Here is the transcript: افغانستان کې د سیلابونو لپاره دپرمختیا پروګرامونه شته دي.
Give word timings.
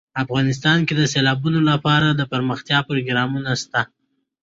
افغانستان 0.23 0.79
کې 0.87 0.93
د 0.97 1.01
سیلابونو 1.13 1.59
لپاره 1.71 2.07
دپرمختیا 2.21 2.79
پروګرامونه 2.89 3.51
شته 3.61 3.81
دي. 3.87 3.91